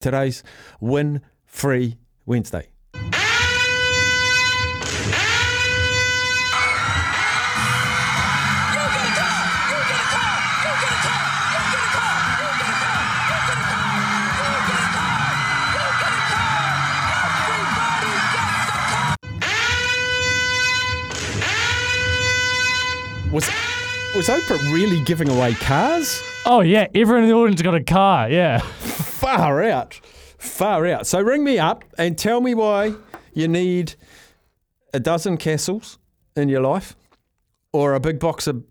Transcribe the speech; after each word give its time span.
today's 0.00 0.42
Win 0.80 1.20
Free 1.44 1.98
Wednesday. 2.24 2.68
Was 23.30 23.48
was 24.16 24.28
Oprah 24.28 24.58
really 24.72 25.04
giving 25.04 25.28
away 25.28 25.52
cars? 25.54 26.22
Oh 26.46 26.62
yeah, 26.62 26.86
everyone 26.94 27.24
in 27.24 27.28
the 27.28 27.34
audience 27.34 27.60
got 27.60 27.74
a 27.74 27.84
car. 27.84 28.30
Yeah. 28.30 28.64
Far 29.20 29.62
out, 29.62 30.00
far 30.38 30.86
out. 30.86 31.06
So 31.06 31.20
ring 31.20 31.44
me 31.44 31.58
up 31.58 31.84
and 31.98 32.16
tell 32.16 32.40
me 32.40 32.54
why 32.54 32.94
you 33.34 33.48
need 33.48 33.94
a 34.94 34.98
dozen 34.98 35.36
Cassels 35.36 35.98
in 36.34 36.48
your 36.48 36.62
life, 36.62 36.96
or 37.70 37.92
a 37.92 38.00
big 38.00 38.18
box 38.18 38.46
of 38.46 38.64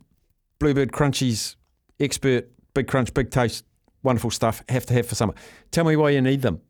Bluebird 0.58 0.92
Crunchies, 0.92 1.56
expert, 2.00 2.50
big 2.74 2.88
crunch, 2.88 3.14
big 3.14 3.30
taste, 3.30 3.64
wonderful 4.02 4.32
stuff. 4.32 4.64
Have 4.70 4.88
to 4.88 4.94
have 4.96 5.06
for 5.06 5.14
summer. 5.14 5.36
Tell 5.70 5.86
me 5.86 5.96
why 5.96 6.10
you 6.10 6.22
need 6.22 6.42
them. 6.42 6.62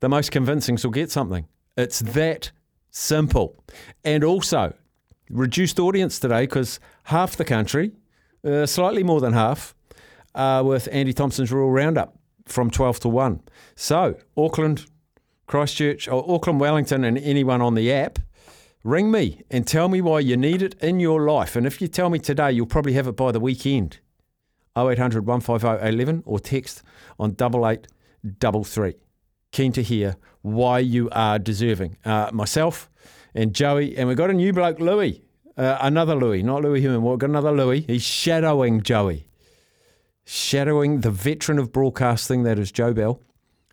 The 0.00 0.08
most 0.08 0.32
convincing 0.32 0.76
will 0.82 0.90
get 0.90 1.12
something. 1.12 1.46
It's 1.76 2.00
that 2.00 2.50
simple. 2.90 3.62
And 4.04 4.24
also, 4.24 4.74
reduced 5.30 5.78
audience 5.78 6.18
today 6.18 6.42
because 6.42 6.80
half 7.04 7.36
the 7.36 7.44
country, 7.44 7.92
uh, 8.44 8.66
slightly 8.66 9.04
more 9.04 9.20
than 9.20 9.32
half, 9.32 9.76
uh, 10.34 10.64
with 10.66 10.88
Andy 10.90 11.12
Thompson's 11.12 11.52
Rural 11.52 11.70
Roundup 11.70 12.18
from 12.46 12.70
12 12.70 13.00
to 13.00 13.08
1. 13.08 13.40
So, 13.74 14.16
Auckland, 14.36 14.86
Christchurch, 15.46 16.08
or 16.08 16.24
Auckland, 16.30 16.60
Wellington, 16.60 17.04
and 17.04 17.18
anyone 17.18 17.60
on 17.60 17.74
the 17.74 17.92
app, 17.92 18.18
ring 18.84 19.10
me 19.10 19.42
and 19.50 19.66
tell 19.66 19.88
me 19.88 20.00
why 20.00 20.20
you 20.20 20.36
need 20.36 20.62
it 20.62 20.74
in 20.80 21.00
your 21.00 21.22
life. 21.26 21.56
And 21.56 21.66
if 21.66 21.80
you 21.80 21.88
tell 21.88 22.10
me 22.10 22.18
today, 22.18 22.52
you'll 22.52 22.66
probably 22.66 22.94
have 22.94 23.06
it 23.06 23.16
by 23.16 23.32
the 23.32 23.40
weekend. 23.40 23.98
0800 24.76 25.26
150 25.26 25.86
11 25.86 26.22
or 26.24 26.40
text 26.40 26.82
on 27.18 27.32
8833. 27.32 28.94
Keen 29.50 29.72
to 29.72 29.82
hear 29.82 30.16
why 30.40 30.78
you 30.78 31.10
are 31.12 31.38
deserving. 31.38 31.98
Uh, 32.04 32.30
myself 32.32 32.88
and 33.34 33.54
Joey, 33.54 33.96
and 33.96 34.08
we've 34.08 34.16
got 34.16 34.30
a 34.30 34.34
new 34.34 34.52
bloke, 34.52 34.80
Louis. 34.80 35.22
Uh, 35.56 35.76
another 35.82 36.14
Louis, 36.14 36.42
not 36.42 36.62
Louis 36.62 36.80
Human. 36.80 37.02
We've 37.02 37.18
got 37.18 37.28
another 37.28 37.52
Louis. 37.52 37.82
He's 37.82 38.02
shadowing 38.02 38.82
Joey 38.82 39.26
shadowing 40.24 41.00
the 41.00 41.10
veteran 41.10 41.58
of 41.58 41.72
broadcasting 41.72 42.42
that 42.44 42.58
is 42.58 42.72
Joe 42.72 42.92
Bell, 42.92 43.20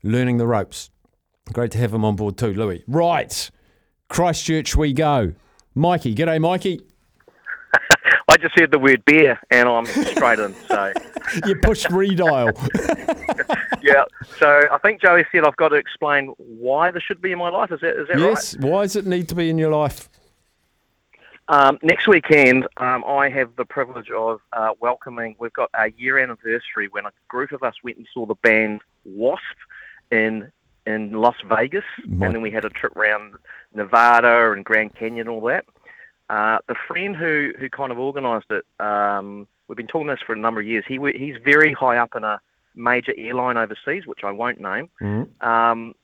learning 0.04 0.38
the 0.38 0.48
ropes. 0.48 0.90
Great 1.52 1.72
to 1.72 1.78
have 1.80 1.94
him 1.94 2.06
on 2.06 2.16
board 2.16 2.38
too, 2.38 2.54
Louis. 2.54 2.84
Right, 2.88 3.50
Christchurch 4.08 4.76
we 4.76 4.94
go. 4.94 5.34
Mikey, 5.76 6.14
g'day, 6.16 6.40
Mikey. 6.40 6.82
I 8.30 8.38
just 8.38 8.58
heard 8.60 8.72
the 8.72 8.80
word 8.80 9.04
beer 9.06 9.40
and 9.50 9.68
I'm 9.68 9.86
straight 9.86 10.40
in. 10.40 10.54
So 10.68 10.94
You 11.46 11.56
pushed 11.56 11.88
redial. 11.88 12.54
yeah. 13.82 14.04
So 14.38 14.62
I 14.72 14.78
think 14.80 15.02
Joey 15.02 15.26
said 15.32 15.44
I've 15.44 15.56
got 15.58 15.70
to 15.70 15.76
explain 15.76 16.34
why 16.38 16.92
this 16.92 17.04
should 17.04 17.22
be 17.22 17.32
in 17.32 17.38
my 17.38 17.50
life. 17.50 17.72
Is 17.72 17.82
that 17.82 18.00
is 18.02 18.08
that 18.08 18.20
yes. 18.20 18.56
Why 18.58 18.84
does 18.84 18.96
it 18.96 19.06
need 19.06 19.30
to 19.30 19.36
be 19.36 19.50
in 19.50 19.58
your 19.58 19.72
life? 19.72 20.10
Um, 21.50 21.80
next 21.82 22.08
weekend, 22.08 22.68
um, 22.78 23.04
I 23.06 23.28
have 23.30 23.56
the 23.56 23.66
privilege 23.66 24.12
of 24.12 24.40
uh, 24.54 24.70
welcoming. 24.80 25.36
We've 25.40 25.52
got 25.52 25.72
a 25.74 25.92
year 25.98 26.20
anniversary 26.20 26.88
when 26.92 27.08
a 27.08 27.12
group 27.28 27.52
of 27.54 27.64
us 27.64 27.74
went 27.84 27.98
and 27.98 28.08
saw 28.14 28.28
the 28.28 28.36
band 28.36 28.82
Wasp 29.04 29.42
in 30.12 30.52
in 30.86 31.12
Las 31.12 31.36
Vegas, 31.46 31.84
My- 32.06 32.28
and 32.28 32.36
then 32.36 32.42
we 32.42 32.52
had 32.52 32.66
a 32.66 32.70
trip 32.70 32.96
around 32.96 33.34
Nevada 33.74 34.52
and 34.52 34.64
Grand 34.64 34.96
Canyon, 34.96 35.22
and 35.22 35.30
all 35.30 35.42
that. 35.42 35.66
Uh, 36.30 36.60
the 36.68 36.76
friend 36.88 37.16
who, 37.16 37.52
who 37.60 37.68
kind 37.70 37.92
of 37.92 37.98
organised 38.00 38.50
it, 38.52 38.64
um, 38.80 39.48
we've 39.68 39.76
been 39.78 39.88
talking 39.88 40.08
this 40.08 40.20
for 40.26 40.34
a 40.34 40.38
number 40.38 40.62
of 40.62 40.68
years. 40.68 40.84
He 40.88 41.00
he's 41.16 41.38
very 41.44 41.74
high 41.74 41.98
up 41.98 42.16
in 42.16 42.24
a 42.24 42.40
major 42.76 43.14
airline 43.18 43.58
overseas, 43.58 44.06
which 44.06 44.24
I 44.24 44.32
won't 44.32 44.60
name. 44.60 44.90
Mhm. 45.02 45.44
Um, 45.44 45.96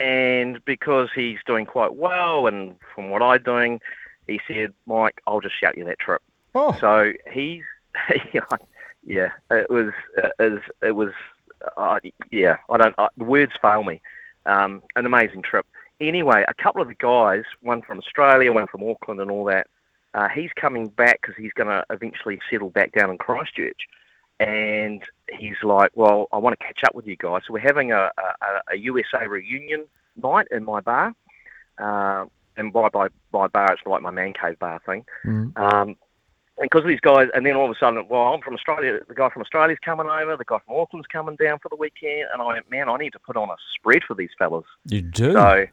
and 0.00 0.64
because 0.64 1.10
he's 1.14 1.38
doing 1.46 1.66
quite 1.66 1.94
well, 1.94 2.46
and 2.46 2.76
from 2.94 3.10
what 3.10 3.22
I'm 3.22 3.42
doing, 3.42 3.80
he 4.26 4.40
said, 4.46 4.72
"Mike, 4.86 5.20
I'll 5.26 5.40
just 5.40 5.58
shout 5.58 5.76
you 5.76 5.84
that 5.84 5.98
trip." 5.98 6.22
Oh, 6.54 6.76
So 6.80 7.12
he's, 7.32 7.62
yeah, 9.04 9.30
it 9.50 9.70
was, 9.70 9.92
it 10.16 10.52
was, 10.52 10.60
it 10.82 10.92
was, 10.92 11.12
uh, 11.76 11.98
yeah, 12.30 12.56
I 12.70 12.76
don't, 12.76 12.94
uh, 12.98 13.08
the 13.16 13.24
words 13.24 13.52
fail 13.60 13.82
me. 13.82 14.00
Um, 14.46 14.82
an 14.96 15.06
amazing 15.06 15.42
trip. 15.42 15.66
Anyway, 16.00 16.44
a 16.46 16.54
couple 16.54 16.82
of 16.82 16.88
the 16.88 16.94
guys, 16.94 17.44
one 17.62 17.82
from 17.82 17.98
Australia, 17.98 18.52
one 18.52 18.66
from 18.66 18.82
Auckland, 18.88 19.20
and 19.20 19.30
all 19.30 19.44
that. 19.44 19.66
Uh, 20.12 20.28
he's 20.28 20.50
coming 20.54 20.86
back 20.86 21.20
because 21.20 21.34
he's 21.36 21.52
going 21.54 21.68
to 21.68 21.84
eventually 21.90 22.38
settle 22.50 22.70
back 22.70 22.92
down 22.92 23.10
in 23.10 23.18
Christchurch, 23.18 23.80
and 24.38 25.02
he's 25.32 25.56
like, 25.62 25.90
"Well, 25.94 26.28
I 26.32 26.38
want 26.38 26.58
to 26.58 26.64
catch 26.64 26.84
up 26.84 26.94
with 26.94 27.06
you 27.06 27.16
guys." 27.16 27.42
So 27.46 27.52
we're 27.52 27.60
having 27.60 27.90
a, 27.92 28.10
a, 28.18 28.72
a 28.72 28.76
USA 28.76 29.26
reunion 29.26 29.86
night 30.22 30.46
in 30.50 30.64
my 30.64 30.80
bar, 30.80 31.14
uh, 31.78 32.26
and 32.56 32.72
by 32.72 32.88
by 32.88 33.08
by 33.32 33.46
bar, 33.48 33.72
it's 33.72 33.82
like 33.86 34.02
my 34.02 34.10
man 34.10 34.32
cave 34.32 34.58
bar 34.58 34.80
thing. 34.86 35.04
Mhm. 35.24 35.56
Um, 35.58 35.96
and 36.56 36.70
because 36.70 36.82
of 36.82 36.88
these 36.88 37.00
guys, 37.00 37.28
and 37.34 37.44
then 37.44 37.56
all 37.56 37.64
of 37.64 37.70
a 37.72 37.78
sudden, 37.80 38.06
well, 38.08 38.32
I'm 38.32 38.40
from 38.40 38.54
Australia. 38.54 39.00
The 39.08 39.14
guy 39.14 39.28
from 39.30 39.42
Australia's 39.42 39.78
coming 39.84 40.06
over. 40.06 40.36
The 40.36 40.44
guy 40.44 40.58
from 40.64 40.76
Auckland's 40.76 41.08
coming 41.08 41.34
down 41.36 41.58
for 41.58 41.68
the 41.68 41.74
weekend, 41.76 42.28
and 42.32 42.40
I 42.40 42.46
went, 42.46 42.70
man, 42.70 42.88
I 42.88 42.96
need 42.96 43.12
to 43.14 43.18
put 43.18 43.36
on 43.36 43.48
a 43.50 43.56
spread 43.74 44.02
for 44.06 44.14
these 44.14 44.30
fellas. 44.38 44.64
you 44.84 45.02
do. 45.02 45.32
So 45.32 45.66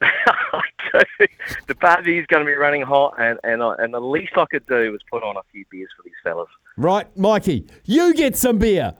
I 0.00 0.62
do. 0.92 1.26
The 1.66 1.74
party's 1.74 2.26
going 2.26 2.44
to 2.44 2.46
be 2.50 2.54
running 2.56 2.82
hot, 2.82 3.14
and 3.18 3.38
and, 3.44 3.62
I, 3.62 3.74
and 3.78 3.92
the 3.92 4.00
least 4.00 4.32
I 4.36 4.46
could 4.46 4.66
do 4.66 4.90
was 4.92 5.00
put 5.10 5.22
on 5.22 5.36
a 5.36 5.42
few 5.52 5.64
beers 5.70 5.90
for 5.96 6.02
these 6.02 6.14
fellas. 6.24 6.48
Right, 6.76 7.06
Mikey, 7.16 7.66
you 7.84 8.14
get 8.14 8.36
some 8.36 8.58
beer. 8.58 8.94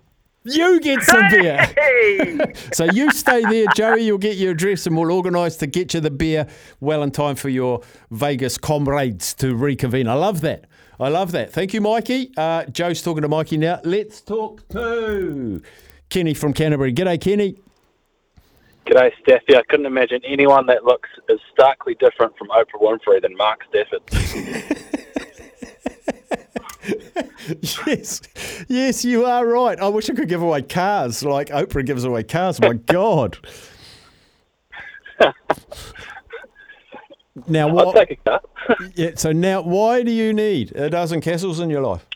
You 0.44 0.81
get 0.81 1.03
some 1.03 1.28
beer. 1.31 1.56
Hey! 1.59 2.38
So 2.72 2.84
you 2.84 3.10
stay 3.10 3.43
there, 3.43 3.66
Joey. 3.75 4.03
You'll 4.03 4.19
get 4.19 4.37
your 4.37 4.53
address 4.53 4.87
and 4.87 4.97
we'll 4.97 5.10
organise 5.10 5.56
to 5.56 5.66
get 5.66 5.94
you 5.94 6.00
the 6.00 6.10
beer 6.10 6.47
well 6.81 7.03
in 7.03 7.10
time 7.10 7.34
for 7.34 7.49
your 7.49 7.82
Vegas 8.10 8.56
comrades 8.56 9.34
to 9.34 9.54
reconvene. 9.56 10.06
I 10.06 10.15
love 10.15 10.41
that. 10.43 10.66
I 11.00 11.09
love 11.09 11.32
that. 11.32 11.53
Thank 11.53 11.75
you, 11.75 11.81
Mikey. 11.81 12.32
Uh, 12.37 12.65
Joe's 12.66 13.03
talking 13.03 13.22
to 13.22 13.28
Mikey 13.28 13.56
now. 13.56 13.81
Let's 13.84 14.21
talk 14.21 14.69
to 14.69 15.62
Kenny 16.09 16.34
from 16.34 16.53
Canterbury. 16.53 16.93
G'day, 16.93 17.21
Kenny. 17.21 17.59
G'day, 18.87 19.12
Staffy. 19.22 19.56
I 19.56 19.62
couldn't 19.69 19.87
imagine 19.87 20.21
anyone 20.25 20.66
that 20.66 20.84
looks 20.84 21.09
as 21.31 21.38
starkly 21.53 21.94
different 21.94 22.37
from 22.37 22.48
Oprah 22.48 22.81
Winfrey 22.81 23.21
than 23.22 23.37
Mark 23.37 23.60
Stafford. 23.69 24.03
Yes, 27.86 28.20
yes, 28.69 29.04
you 29.04 29.25
are 29.25 29.47
right. 29.47 29.78
I 29.78 29.88
wish 29.88 30.10
I 30.10 30.14
could 30.14 30.28
give 30.28 30.42
away 30.42 30.62
cars 30.62 31.25
like 31.25 31.48
Oprah 31.48 31.84
gives 31.84 32.04
away 32.04 32.22
cars. 32.25 32.60
My 32.60 32.72
God. 32.86 33.38
now, 37.48 37.69
I'll 37.69 37.75
what? 37.75 37.94
take 37.94 38.12
a 38.12 38.16
car. 38.16 38.41
Yeah, 38.94 39.12
so 39.14 39.32
now, 39.32 39.62
why 39.62 40.03
do 40.03 40.10
you 40.10 40.34
need 40.34 40.76
a 40.76 40.91
dozen 40.91 41.22
Cassels 41.22 41.59
in 41.59 41.70
your 41.70 41.81
life? 41.81 42.06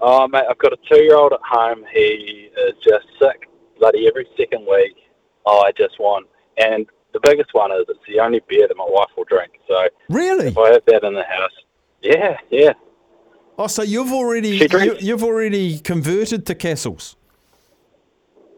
Oh, 0.00 0.28
mate, 0.28 0.44
I've 0.48 0.58
got 0.58 0.72
a 0.72 0.76
two-year-old 0.88 1.32
at 1.32 1.40
home. 1.42 1.84
He 1.92 2.50
is 2.56 2.74
just 2.84 3.06
sick 3.20 3.48
bloody 3.80 4.06
every 4.06 4.28
second 4.36 4.64
week. 4.70 4.94
Oh, 5.44 5.60
I 5.62 5.72
just 5.72 5.98
want, 5.98 6.28
and 6.56 6.86
the 7.12 7.20
biggest 7.20 7.50
one 7.52 7.72
is 7.72 7.84
it's 7.88 7.98
the 8.06 8.20
only 8.20 8.40
beer 8.48 8.68
that 8.68 8.76
my 8.76 8.86
wife 8.88 9.08
will 9.16 9.24
drink. 9.24 9.54
So 9.66 9.88
Really? 10.08 10.48
if 10.48 10.58
I 10.58 10.70
have 10.72 10.82
that 10.86 11.02
in 11.02 11.14
the 11.14 11.24
house, 11.24 11.50
yeah, 12.00 12.36
yeah, 12.50 12.74
Oh, 13.58 13.66
so 13.68 13.82
you've 13.82 14.12
already 14.12 14.66
drinks. 14.66 15.00
you, 15.02 15.08
you've 15.08 15.22
already 15.22 15.78
converted 15.78 16.44
to 16.46 16.54
Cassels. 16.54 17.16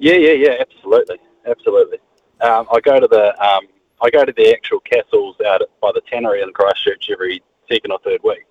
yeah, 0.00 0.14
yeah, 0.14 0.32
yeah, 0.32 0.54
absolutely, 0.60 1.18
absolutely. 1.46 1.98
Um, 2.40 2.66
I 2.72 2.80
go 2.80 2.98
to 3.00 3.06
the 3.06 3.28
um, 3.42 3.66
I 4.02 4.10
go 4.10 4.24
to 4.24 4.32
the 4.32 4.52
actual 4.52 4.80
Cassels 4.80 5.36
out 5.46 5.62
at, 5.62 5.68
by 5.80 5.90
the 5.94 6.00
tannery 6.10 6.42
in 6.42 6.52
Christchurch 6.52 7.08
every 7.10 7.42
second 7.70 7.92
or 7.92 7.98
third 8.04 8.20
week. 8.22 8.44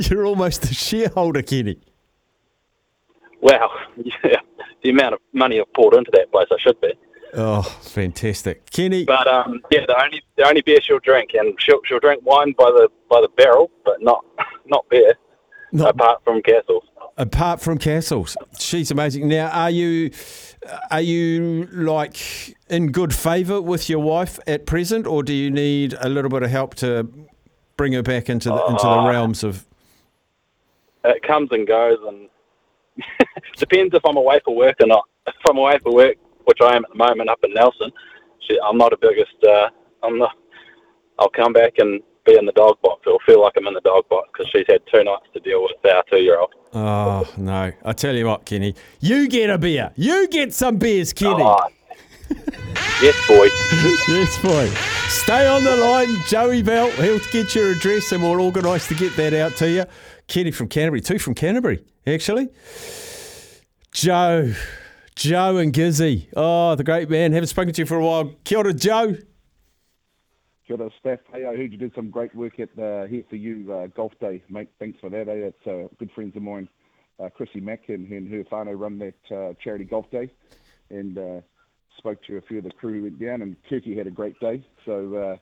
You're 0.10 0.26
almost 0.26 0.64
a 0.64 0.74
shareholder, 0.74 1.42
Kenny. 1.42 1.78
Wow, 3.40 3.70
yeah, 4.24 4.40
the 4.82 4.90
amount 4.90 5.14
of 5.14 5.20
money 5.32 5.60
I've 5.60 5.72
poured 5.72 5.94
into 5.94 6.10
that 6.14 6.32
place, 6.32 6.48
I 6.50 6.56
should 6.58 6.80
be. 6.80 6.94
Oh, 7.34 7.62
fantastic, 7.62 8.70
Kenny. 8.70 9.04
But 9.04 9.26
um, 9.26 9.60
yeah, 9.70 9.86
the 9.86 10.02
only 10.02 10.22
the 10.36 10.48
only 10.48 10.62
beer 10.62 10.80
she'll 10.82 11.00
drink, 11.00 11.30
and 11.34 11.54
she'll 11.60 11.80
she'll 11.84 12.00
drink 12.00 12.24
wine 12.24 12.54
by 12.56 12.66
the 12.66 12.88
by 13.10 13.20
the 13.20 13.28
barrel, 13.36 13.70
but 13.84 14.00
not 14.00 14.24
not 14.66 14.88
beer. 14.88 15.14
Not- 15.72 15.90
apart 15.90 16.22
from 16.24 16.40
Cassels. 16.42 16.84
apart 17.16 17.60
from 17.60 17.78
Cassels, 17.78 18.36
she's 18.58 18.90
amazing. 18.92 19.26
Now, 19.28 19.48
are 19.50 19.70
you 19.70 20.10
are 20.90 21.00
you 21.00 21.68
like 21.72 22.16
in 22.70 22.92
good 22.92 23.12
favour 23.14 23.60
with 23.60 23.88
your 23.90 23.98
wife 23.98 24.38
at 24.46 24.66
present, 24.66 25.06
or 25.06 25.22
do 25.24 25.32
you 25.34 25.50
need 25.50 25.94
a 26.00 26.08
little 26.08 26.30
bit 26.30 26.42
of 26.44 26.50
help 26.50 26.74
to 26.76 27.08
bring 27.76 27.92
her 27.92 28.02
back 28.02 28.28
into 28.30 28.50
the, 28.50 28.64
into 28.66 28.82
the 28.84 28.88
Oh. 28.88 29.08
realms 29.08 29.42
of? 29.42 29.66
It 31.04 31.22
comes 31.24 31.48
and 31.50 31.66
goes, 31.66 31.98
and 32.06 32.28
depends 33.58 33.94
if 33.94 34.02
I'm 34.06 34.16
away 34.16 34.40
for 34.44 34.54
work 34.54 34.76
or 34.80 34.86
not. 34.86 35.04
if 35.26 35.34
I'm 35.48 35.58
away 35.58 35.78
for 35.82 35.92
work, 35.92 36.16
which 36.44 36.58
I 36.62 36.76
am 36.76 36.84
at 36.84 36.90
the 36.92 36.96
moment 36.96 37.28
up 37.30 37.40
in 37.42 37.52
Nelson, 37.52 37.90
she, 38.48 38.56
I'm 38.64 38.78
not 38.78 38.90
the 38.90 38.96
biggest. 38.96 39.34
Uh, 39.46 39.68
I'm 40.04 40.18
not. 40.18 40.36
I'll 41.18 41.28
come 41.30 41.52
back 41.52 41.74
and 41.78 42.00
be 42.24 42.36
in 42.36 42.46
the 42.46 42.52
dog 42.52 42.80
box. 42.82 43.02
It'll 43.06 43.18
feel 43.26 43.40
like 43.40 43.54
I'm 43.56 43.66
in 43.66 43.74
the 43.74 43.80
dog 43.80 44.08
box 44.08 44.28
because 44.32 44.50
she's 44.50 44.66
had 44.66 44.80
two 44.92 45.04
nights 45.04 45.26
to 45.34 45.40
deal 45.40 45.62
with 45.62 45.72
our 45.92 46.02
two-year-old. 46.10 46.52
Oh, 46.72 47.32
no. 47.36 47.72
I 47.84 47.92
tell 47.92 48.14
you 48.14 48.26
what, 48.26 48.44
Kenny, 48.44 48.74
you 49.00 49.28
get 49.28 49.50
a 49.50 49.58
beer. 49.58 49.92
You 49.96 50.28
get 50.28 50.52
some 50.54 50.76
beers, 50.76 51.12
Kenny. 51.12 51.42
Oh, 51.42 51.68
yes, 53.00 53.28
boy. 53.28 53.46
yes, 54.12 54.38
boy. 54.42 54.68
Stay 55.08 55.46
on 55.46 55.64
the 55.64 55.76
line, 55.76 56.16
Joey 56.26 56.62
Bell. 56.62 56.90
He'll 56.92 57.20
get 57.30 57.54
your 57.54 57.72
address 57.72 58.12
and 58.12 58.22
we'll 58.22 58.40
organise 58.40 58.88
to 58.88 58.94
get 58.94 59.14
that 59.16 59.34
out 59.34 59.56
to 59.56 59.70
you. 59.70 59.84
Kenny 60.26 60.50
from 60.50 60.68
Canterbury, 60.68 61.00
two 61.00 61.18
from 61.18 61.34
Canterbury, 61.34 61.84
actually. 62.06 62.48
Joe, 63.92 64.52
Joe 65.14 65.58
and 65.58 65.72
Gizzy. 65.72 66.26
Oh, 66.36 66.74
the 66.74 66.84
great 66.84 67.08
man. 67.08 67.32
Haven't 67.32 67.48
spoken 67.48 67.72
to 67.74 67.82
you 67.82 67.86
for 67.86 67.98
a 67.98 68.04
while. 68.04 68.34
Kia 68.44 68.58
ora, 68.58 68.72
Joe. 68.72 69.16
Kia 70.66 70.76
ora, 70.78 70.90
Steph. 71.00 71.20
Hey, 71.32 71.44
I 71.44 71.54
heard 71.56 71.72
you 71.72 71.78
did 71.78 71.94
some 71.94 72.10
great 72.10 72.34
work 72.34 72.58
at 72.58 72.70
uh, 72.78 73.04
Here 73.06 73.22
For 73.28 73.36
You 73.36 73.72
uh, 73.72 73.86
Golf 73.88 74.12
Day, 74.20 74.42
mate. 74.48 74.70
Thanks 74.78 74.98
for 75.00 75.10
that. 75.10 75.28
Eh? 75.28 75.50
It's 75.50 75.66
uh, 75.66 75.94
good 75.98 76.10
friends 76.14 76.34
of 76.36 76.42
mine, 76.42 76.68
uh, 77.22 77.28
Chrissy 77.28 77.60
Mack 77.60 77.88
and, 77.88 78.10
and 78.10 78.30
her 78.30 78.44
whānau 78.44 78.78
run 78.78 78.98
that 78.98 79.36
uh, 79.36 79.52
charity 79.62 79.84
golf 79.84 80.10
day. 80.10 80.30
And 80.90 81.18
uh, 81.18 81.40
spoke 81.98 82.22
to 82.26 82.36
a 82.38 82.40
few 82.42 82.58
of 82.58 82.64
the 82.64 82.70
crew 82.70 82.94
who 82.94 83.02
went 83.04 83.20
down, 83.20 83.42
and 83.42 83.56
Kirky 83.70 83.96
had 83.96 84.06
a 84.06 84.10
great 84.10 84.38
day. 84.40 84.66
So 84.84 85.14
uh, 85.14 85.36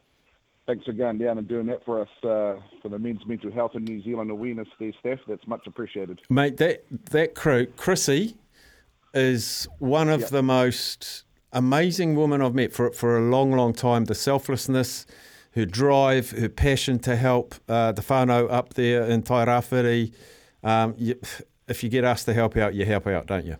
thanks 0.66 0.84
for 0.84 0.92
going 0.92 1.18
down 1.18 1.38
and 1.38 1.46
doing 1.48 1.66
that 1.66 1.84
for 1.84 2.00
us 2.00 2.08
uh, 2.24 2.60
for 2.80 2.88
the 2.88 2.98
men's 2.98 3.24
mental 3.26 3.50
health 3.52 3.72
in 3.74 3.84
New 3.84 4.02
Zealand 4.02 4.30
awareness 4.30 4.68
there, 4.78 4.92
Steph. 5.00 5.20
That's 5.28 5.46
much 5.46 5.66
appreciated. 5.66 6.20
Mate, 6.30 6.56
that, 6.58 6.84
that 7.10 7.34
crew, 7.34 7.66
Chrissy 7.76 8.36
is 9.14 9.68
one 9.78 10.08
of 10.08 10.22
Yep. 10.22 10.30
the 10.30 10.42
most 10.42 11.24
amazing 11.52 12.14
woman 12.14 12.42
I've 12.42 12.54
met 12.54 12.72
for, 12.72 12.90
for 12.92 13.16
a 13.16 13.20
long, 13.20 13.52
long 13.52 13.72
time. 13.72 14.06
The 14.06 14.14
selflessness, 14.14 15.06
her 15.54 15.66
drive, 15.66 16.30
her 16.30 16.48
passion 16.48 16.98
to 17.00 17.16
help 17.16 17.54
uh, 17.68 17.92
the 17.92 18.02
whānau 18.02 18.50
up 18.50 18.74
there 18.74 19.02
in 19.04 19.22
Tairāwhiti. 19.22 20.12
Um, 20.64 20.94
you, 20.96 21.20
if 21.68 21.82
you 21.82 21.88
get 21.88 22.04
asked 22.04 22.26
to 22.26 22.34
help 22.34 22.56
out, 22.56 22.74
you 22.74 22.84
help 22.84 23.06
out, 23.06 23.26
don't 23.26 23.46
you? 23.46 23.56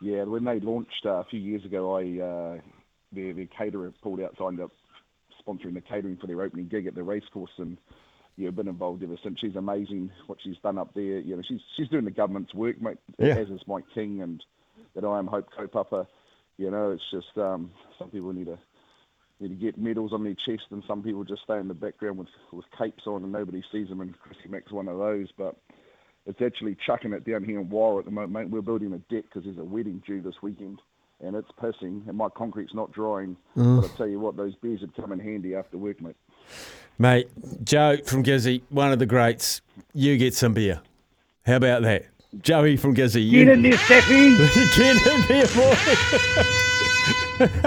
Yeah, 0.00 0.24
when 0.24 0.44
they 0.44 0.60
launched 0.60 1.06
uh, 1.06 1.20
a 1.20 1.24
few 1.24 1.40
years 1.40 1.64
ago, 1.64 1.96
I 1.96 2.20
uh, 2.20 2.60
their, 3.12 3.32
their 3.32 3.46
caterer 3.46 3.92
pulled 4.02 4.20
out, 4.20 4.34
signed 4.38 4.60
up 4.60 4.70
sponsoring 5.46 5.74
the 5.74 5.80
catering 5.80 6.16
for 6.16 6.26
their 6.26 6.42
opening 6.42 6.68
gig 6.68 6.86
at 6.86 6.94
the 6.94 7.02
racecourse, 7.02 7.50
and 7.58 7.78
yeah, 8.36 8.50
been 8.50 8.68
involved 8.68 9.02
ever 9.02 9.16
since. 9.22 9.38
She's 9.40 9.56
amazing 9.56 10.10
what 10.26 10.38
she's 10.42 10.56
done 10.62 10.78
up 10.78 10.92
there. 10.94 11.20
You 11.20 11.36
know, 11.36 11.42
she's 11.46 11.60
she's 11.76 11.88
doing 11.88 12.04
the 12.04 12.10
government's 12.10 12.52
work, 12.54 12.80
mate. 12.80 12.98
Yeah. 13.18 13.36
As 13.36 13.48
is 13.48 13.60
Mike 13.66 13.84
King 13.94 14.20
and 14.22 14.42
that 14.94 15.04
I 15.04 15.18
am 15.18 15.26
Hope 15.26 15.48
Kaupapa. 15.56 16.06
You 16.56 16.70
know, 16.70 16.92
it's 16.92 17.02
just 17.10 17.36
um, 17.36 17.70
some 17.98 18.10
people 18.10 18.32
need 18.32 18.46
to 18.46 18.58
need 19.40 19.48
to 19.48 19.54
get 19.54 19.76
medals 19.76 20.12
on 20.12 20.24
their 20.24 20.34
chest, 20.46 20.66
and 20.70 20.82
some 20.86 21.02
people 21.02 21.24
just 21.24 21.42
stay 21.42 21.58
in 21.58 21.68
the 21.68 21.74
background 21.74 22.18
with 22.18 22.28
with 22.52 22.64
capes 22.78 23.06
on, 23.06 23.22
and 23.22 23.32
nobody 23.32 23.62
sees 23.72 23.88
them. 23.88 24.00
And 24.00 24.18
Chrissy 24.18 24.48
Mack's 24.48 24.72
one 24.72 24.88
of 24.88 24.98
those, 24.98 25.28
but 25.36 25.56
it's 26.26 26.40
actually 26.40 26.76
chucking 26.86 27.12
it 27.12 27.24
down 27.24 27.44
here 27.44 27.60
in 27.60 27.68
Wara 27.68 28.00
at 28.00 28.04
the 28.04 28.10
moment, 28.10 28.32
mate. 28.32 28.50
We're 28.50 28.62
building 28.62 28.92
a 28.92 28.98
deck 29.12 29.24
because 29.24 29.44
there's 29.44 29.58
a 29.58 29.64
wedding 29.64 30.02
due 30.06 30.22
this 30.22 30.36
weekend, 30.42 30.80
and 31.20 31.34
it's 31.34 31.50
pissing, 31.60 32.06
and 32.08 32.16
my 32.16 32.28
concrete's 32.28 32.74
not 32.74 32.92
drying. 32.92 33.36
But 33.80 33.90
I 33.90 33.96
tell 33.96 34.08
you 34.08 34.20
what, 34.20 34.36
those 34.36 34.54
beers 34.56 34.80
would 34.80 34.94
come 34.94 35.12
in 35.12 35.18
handy 35.18 35.54
after 35.54 35.76
work, 35.76 36.00
mate. 36.00 36.16
Mate, 36.98 37.28
Joe 37.64 37.96
from 38.04 38.22
Gizzy, 38.22 38.62
one 38.68 38.92
of 38.92 39.00
the 39.00 39.06
greats. 39.06 39.60
You 39.92 40.16
get 40.16 40.34
some 40.34 40.54
beer. 40.54 40.80
How 41.44 41.56
about 41.56 41.82
that? 41.82 42.06
Joey 42.40 42.76
from 42.76 42.94
Gizzy. 42.94 43.24
You, 43.24 43.44
Get 43.44 43.54
in 43.54 43.62
there, 43.62 43.72
Steffi. 43.72 44.36
Get 44.76 45.06
in 45.06 45.20
there, 45.28 45.46
boy. 45.54 45.74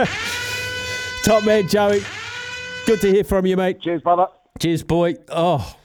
Top 1.23 1.43
man, 1.43 1.67
Joey. 1.67 2.01
Good 2.85 3.01
to 3.01 3.11
hear 3.11 3.23
from 3.23 3.45
you, 3.45 3.57
mate. 3.57 3.81
Cheers, 3.81 4.01
brother. 4.01 4.27
Cheers, 4.59 4.83
boy. 4.83 5.15
Oh, 5.29 5.75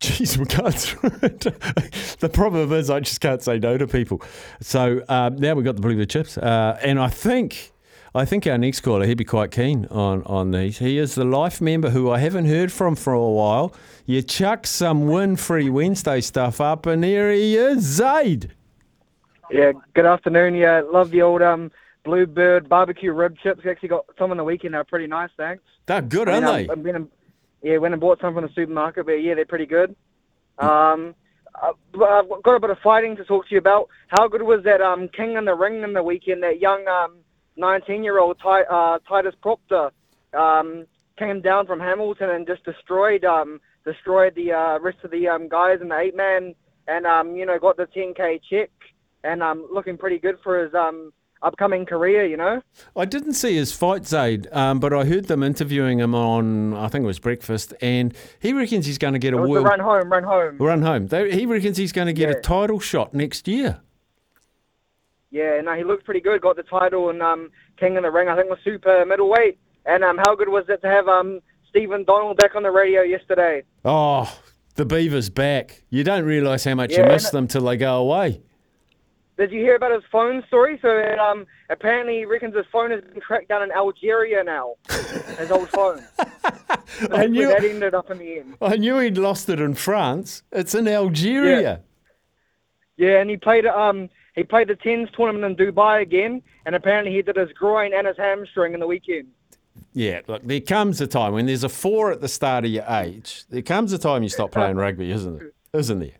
jeez, 0.00 0.36
we 0.36 0.44
can't. 0.44 0.74
the 2.20 2.28
problem 2.28 2.72
is, 2.72 2.90
I 2.90 3.00
just 3.00 3.20
can't 3.20 3.42
say 3.42 3.58
no 3.58 3.78
to 3.78 3.86
people. 3.86 4.22
So 4.60 5.02
um, 5.08 5.36
now 5.36 5.54
we've 5.54 5.64
got 5.64 5.76
the 5.76 5.82
blue 5.82 5.96
the 5.96 6.06
chips, 6.06 6.38
uh, 6.38 6.78
and 6.82 6.98
I 6.98 7.08
think. 7.08 7.72
I 8.12 8.24
think 8.24 8.44
our 8.46 8.58
next 8.58 8.80
caller, 8.80 9.06
he'd 9.06 9.18
be 9.18 9.24
quite 9.24 9.52
keen 9.52 9.86
on, 9.86 10.24
on 10.24 10.50
these. 10.50 10.78
He 10.78 10.98
is 10.98 11.14
the 11.14 11.24
life 11.24 11.60
member 11.60 11.90
who 11.90 12.10
I 12.10 12.18
haven't 12.18 12.46
heard 12.46 12.72
from 12.72 12.96
for 12.96 13.12
a 13.12 13.22
while. 13.22 13.72
You 14.04 14.20
chuck 14.20 14.66
some 14.66 15.02
Winfrey 15.02 15.70
Wednesday 15.70 16.20
stuff 16.20 16.60
up, 16.60 16.86
and 16.86 17.04
here 17.04 17.30
he 17.30 17.56
is, 17.56 17.82
Zaid. 17.82 18.52
Yeah, 19.52 19.72
good 19.94 20.06
afternoon. 20.06 20.56
Yeah, 20.56 20.80
love 20.80 21.10
the 21.10 21.22
old 21.22 21.40
um, 21.40 21.70
Bluebird 22.04 22.68
barbecue 22.68 23.12
rib 23.12 23.36
chips. 23.40 23.62
We 23.62 23.70
actually 23.70 23.90
got 23.90 24.06
some 24.18 24.32
on 24.32 24.36
the 24.36 24.44
weekend. 24.44 24.74
They're 24.74 24.82
pretty 24.82 25.06
nice, 25.06 25.30
thanks. 25.36 25.62
They're 25.86 26.02
good, 26.02 26.28
I 26.28 26.40
mean, 26.40 26.44
aren't 26.44 26.46
um, 26.46 26.66
they? 26.66 26.72
I 26.72 26.84
went 26.84 26.96
and, 26.96 27.08
yeah, 27.62 27.76
went 27.76 27.94
and 27.94 28.00
bought 28.00 28.20
some 28.20 28.34
from 28.34 28.42
the 28.42 28.52
supermarket, 28.54 29.06
but 29.06 29.12
yeah, 29.22 29.34
they're 29.34 29.44
pretty 29.44 29.66
good. 29.66 29.94
Um, 30.58 31.14
I- 31.54 31.72
I've 31.94 32.42
got 32.42 32.56
a 32.56 32.60
bit 32.60 32.70
of 32.70 32.78
fighting 32.80 33.16
to 33.16 33.24
talk 33.24 33.46
to 33.46 33.52
you 33.52 33.58
about. 33.58 33.88
How 34.08 34.26
good 34.26 34.42
was 34.42 34.64
that 34.64 34.80
um, 34.80 35.08
King 35.08 35.36
in 35.36 35.44
the 35.44 35.54
Ring 35.54 35.84
in 35.84 35.92
the 35.92 36.02
weekend? 36.02 36.42
That 36.42 36.60
young 36.60 36.88
um, 36.88 37.16
19-year-old 37.60 38.38
Ti- 38.38 38.66
uh, 38.70 38.98
Titus 39.08 39.34
Proctor 39.42 39.90
um, 40.34 40.86
came 41.18 41.40
down 41.40 41.66
from 41.66 41.78
Hamilton 41.80 42.30
and 42.30 42.46
just 42.46 42.64
destroyed 42.64 43.24
um, 43.24 43.60
destroyed 43.84 44.34
the 44.34 44.52
uh, 44.52 44.78
rest 44.80 44.98
of 45.04 45.10
the 45.10 45.28
um, 45.28 45.48
guys 45.48 45.78
in 45.80 45.88
the 45.88 45.98
eight 45.98 46.16
man, 46.16 46.54
and 46.88 47.06
um, 47.06 47.36
you 47.36 47.46
know 47.46 47.58
got 47.58 47.76
the 47.76 47.86
10k 47.86 48.40
check, 48.48 48.70
and 49.24 49.42
um, 49.42 49.66
looking 49.72 49.96
pretty 49.96 50.18
good 50.18 50.36
for 50.42 50.62
his 50.64 50.74
um, 50.74 51.12
upcoming 51.42 51.84
career. 51.86 52.24
You 52.26 52.36
know. 52.36 52.62
I 52.96 53.04
didn't 53.04 53.34
see 53.34 53.54
his 53.54 53.72
fight, 53.72 54.06
Zaid, 54.06 54.48
um, 54.52 54.80
but 54.80 54.92
I 54.92 55.04
heard 55.04 55.26
them 55.26 55.42
interviewing 55.42 55.98
him 56.00 56.14
on, 56.14 56.74
I 56.74 56.88
think 56.88 57.04
it 57.04 57.06
was 57.06 57.18
Breakfast, 57.18 57.74
and 57.80 58.14
he 58.40 58.52
reckons 58.52 58.86
he's 58.86 58.98
going 58.98 59.14
to 59.14 59.18
get 59.18 59.34
a 59.34 59.36
It 59.36 59.40
was 59.40 59.48
the 59.48 59.52
world 59.52 59.66
run 59.66 59.80
home, 59.80 60.12
run 60.12 60.24
home. 60.24 60.56
run 60.58 60.82
home. 60.82 61.06
They, 61.08 61.30
he 61.32 61.46
reckons 61.46 61.76
he's 61.76 61.92
going 61.92 62.06
to 62.06 62.12
get 62.12 62.30
a 62.30 62.40
title 62.40 62.80
shot 62.80 63.14
next 63.14 63.48
year. 63.48 63.80
Yeah, 65.30 65.60
no, 65.60 65.74
he 65.74 65.84
looked 65.84 66.04
pretty 66.04 66.20
good. 66.20 66.40
Got 66.40 66.56
the 66.56 66.62
title 66.64 67.10
and 67.10 67.22
um, 67.22 67.50
King 67.76 67.96
in 67.96 68.02
the 68.02 68.10
Ring. 68.10 68.28
I 68.28 68.36
think 68.36 68.50
was 68.50 68.58
super 68.64 69.04
middleweight. 69.06 69.58
And 69.86 70.04
um, 70.04 70.18
how 70.18 70.34
good 70.34 70.48
was 70.48 70.64
it 70.68 70.82
to 70.82 70.88
have 70.88 71.08
um, 71.08 71.40
Stephen 71.68 72.04
Donald 72.04 72.36
back 72.36 72.54
on 72.54 72.62
the 72.62 72.70
radio 72.70 73.02
yesterday? 73.02 73.62
Oh, 73.84 74.32
the 74.74 74.84
Beaver's 74.84 75.30
back. 75.30 75.82
You 75.88 76.04
don't 76.04 76.24
realise 76.24 76.64
how 76.64 76.74
much 76.74 76.92
you 76.92 77.04
miss 77.04 77.30
them 77.30 77.46
till 77.46 77.64
they 77.64 77.76
go 77.76 77.98
away. 77.98 78.40
Did 79.38 79.52
you 79.52 79.60
hear 79.60 79.76
about 79.76 79.92
his 79.92 80.02
phone 80.12 80.44
story? 80.48 80.78
So 80.82 81.16
um, 81.18 81.46
apparently 81.70 82.18
he 82.18 82.24
reckons 82.26 82.54
his 82.54 82.66
phone 82.70 82.90
has 82.90 83.00
been 83.00 83.22
tracked 83.22 83.48
down 83.48 83.62
in 83.62 83.72
Algeria 83.72 84.44
now. 84.44 84.74
his 85.38 85.50
old 85.50 85.70
phone. 85.70 86.04
I 87.10 87.26
knew, 87.26 87.48
that 87.48 87.64
ended 87.64 87.94
up 87.94 88.10
in 88.10 88.18
the 88.18 88.40
end. 88.40 88.56
I 88.60 88.76
knew 88.76 88.98
he'd 88.98 89.16
lost 89.16 89.48
it 89.48 89.58
in 89.58 89.74
France. 89.74 90.42
It's 90.52 90.74
in 90.74 90.86
Algeria. 90.86 91.80
Yeah, 92.98 93.20
and 93.20 93.30
he 93.30 93.38
played 93.38 93.64
um 93.64 94.10
he 94.34 94.44
played 94.44 94.68
the 94.68 94.76
tens 94.76 95.08
tournament 95.16 95.60
in 95.60 95.66
Dubai 95.72 96.02
again, 96.02 96.42
and 96.66 96.74
apparently 96.74 97.12
he 97.12 97.22
did 97.22 97.36
his 97.36 97.50
groin 97.52 97.92
and 97.94 98.06
his 98.06 98.16
hamstring 98.16 98.74
in 98.74 98.80
the 98.80 98.86
weekend. 98.86 99.28
Yeah, 99.92 100.20
look, 100.28 100.42
there 100.44 100.60
comes 100.60 101.00
a 101.00 101.06
time 101.06 101.32
when 101.32 101.46
there's 101.46 101.64
a 101.64 101.68
four 101.68 102.12
at 102.12 102.20
the 102.20 102.28
start 102.28 102.64
of 102.64 102.70
your 102.70 102.84
age. 102.88 103.44
There 103.50 103.62
comes 103.62 103.92
a 103.92 103.98
time 103.98 104.22
you 104.22 104.28
stop 104.28 104.50
playing 104.52 104.76
rugby, 104.84 105.10
isn't 105.10 105.40
it? 105.42 105.54
Isn't 105.72 105.98
there? 106.00 106.12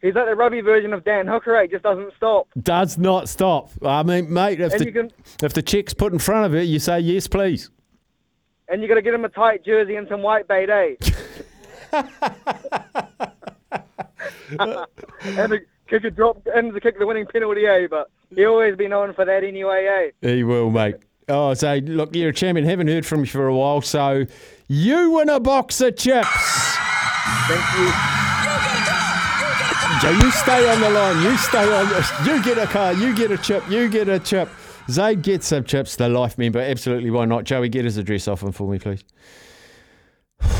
He's 0.00 0.14
like 0.16 0.26
the 0.26 0.34
rugby 0.34 0.60
version 0.62 0.92
of 0.92 1.04
Dan 1.04 1.28
Hooker. 1.28 1.54
eh? 1.54 1.68
just 1.68 1.84
doesn't 1.84 2.12
stop. 2.16 2.48
Does 2.60 2.98
not 2.98 3.28
stop. 3.28 3.70
I 3.84 4.02
mean, 4.02 4.32
mate, 4.32 4.60
if 4.60 4.72
And 4.72 4.80
the, 4.80 4.90
can 4.90 5.12
if 5.44 5.52
the 5.52 5.62
check's 5.62 5.94
put 5.94 6.12
in 6.12 6.18
front 6.18 6.44
of 6.46 6.54
it, 6.56 6.64
you 6.64 6.80
say 6.80 6.98
yes, 6.98 7.28
please. 7.28 7.70
and 8.68 8.82
you 8.82 8.88
got 8.88 8.94
to 8.96 9.02
get 9.02 9.14
him 9.14 9.24
a 9.24 9.28
tight 9.28 9.64
jersey 9.64 9.94
and 9.94 10.08
some 10.08 10.20
white 10.22 10.48
bait, 10.48 10.68
eh? 10.70 10.96
and 14.58 15.52
the 15.52 15.60
kick 15.92 16.04
a 16.04 16.10
drop 16.10 16.46
and 16.54 16.72
to 16.72 16.80
kick 16.80 16.98
the 16.98 17.06
winning 17.06 17.26
penalty, 17.26 17.66
eh? 17.66 17.86
But 17.88 18.10
he 18.34 18.46
always 18.46 18.76
be 18.76 18.88
known 18.88 19.12
for 19.12 19.24
that 19.26 19.44
anyway, 19.44 20.10
eh? 20.22 20.28
He 20.34 20.42
will, 20.42 20.70
mate. 20.70 20.96
Oh, 21.28 21.52
so 21.54 21.76
look, 21.76 22.16
you're 22.16 22.30
a 22.30 22.32
champion. 22.32 22.66
Haven't 22.66 22.88
heard 22.88 23.04
from 23.04 23.20
you 23.20 23.26
for 23.26 23.46
a 23.46 23.54
while, 23.54 23.82
so 23.82 24.24
you 24.68 25.10
win 25.12 25.28
a 25.28 25.38
box 25.38 25.80
of 25.80 25.96
chips. 25.96 26.28
Thank 27.46 27.78
you. 27.78 27.92
Joe, 30.00 30.10
you 30.10 30.30
stay 30.32 30.68
on 30.72 30.80
the 30.80 30.90
line. 30.90 31.22
You 31.22 31.36
stay 31.36 31.72
on. 31.72 31.86
You 32.26 32.42
get 32.42 32.58
a 32.58 32.66
car. 32.66 32.94
You 32.94 33.14
get 33.14 33.30
a 33.30 33.38
chip. 33.38 33.68
You 33.70 33.88
get 33.88 34.08
a 34.08 34.18
chip. 34.18 34.48
Zaid 34.90 35.22
gets 35.22 35.46
some 35.46 35.62
chips. 35.64 35.94
The 35.94 36.08
life 36.08 36.38
member, 36.38 36.58
absolutely. 36.58 37.10
Why 37.10 37.26
not? 37.26 37.44
Joey, 37.44 37.68
get 37.68 37.84
his 37.84 37.98
address 37.98 38.26
off 38.26 38.42
him 38.42 38.50
for 38.50 38.68
me, 38.68 38.78
please. 38.78 39.04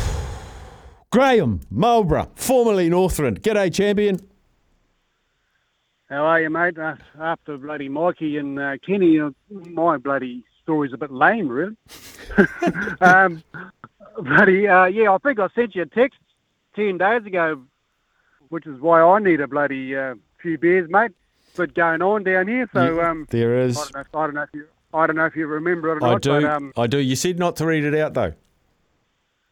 Graham 1.11 1.61
Marlborough, 1.71 2.31
formerly 2.37 2.89
Northland. 2.89 3.43
G'day, 3.43 3.75
champion. 3.75 4.21
How 6.12 6.26
are 6.26 6.42
you, 6.42 6.50
mate? 6.50 6.76
Uh, 6.76 6.97
after 7.19 7.57
bloody 7.57 7.88
Mikey 7.88 8.37
and 8.37 8.61
uh, 8.61 8.76
Kenny, 8.87 9.19
uh, 9.19 9.31
my 9.71 9.97
bloody 9.97 10.45
story's 10.62 10.92
a 10.92 10.99
bit 10.99 11.11
lame, 11.11 11.49
really. 11.49 11.75
um, 13.00 13.42
bloody, 14.23 14.69
uh, 14.69 14.85
yeah, 14.85 15.11
I 15.11 15.16
think 15.16 15.40
I 15.40 15.49
sent 15.54 15.75
you 15.75 15.81
a 15.81 15.87
text 15.87 16.19
10 16.76 16.99
days 16.99 17.25
ago, 17.25 17.62
which 18.50 18.66
is 18.66 18.78
why 18.78 19.00
I 19.00 19.21
need 19.21 19.40
a 19.40 19.49
bloody 19.49 19.97
uh, 19.97 20.16
few 20.42 20.59
beers, 20.59 20.87
mate. 20.90 21.12
bit 21.57 21.73
going 21.73 22.02
on 22.02 22.25
down 22.25 22.47
here. 22.47 22.69
So 22.75 23.00
um, 23.00 23.26
there 23.31 23.59
I 23.59 23.73
don't 23.73 23.95
know. 23.95 24.02
I 24.12 24.26
don't 24.26 24.35
know 24.35 24.42
if 24.42 24.50
you. 24.52 24.66
I 24.92 25.07
don't 25.07 25.16
know 25.16 25.25
if 25.25 25.35
you 25.35 25.47
remember 25.47 25.97
it 25.97 26.02
or 26.02 26.04
I 26.04 26.11
not, 26.12 26.21
do. 26.21 26.42
but 26.42 26.45
um, 26.45 26.73
I 26.76 26.88
do. 26.88 26.99
You 26.99 27.16
said 27.16 27.38
not 27.38 27.57
to 27.57 27.64
read 27.64 27.85
it 27.85 27.95
out 27.95 28.12
though. 28.12 28.35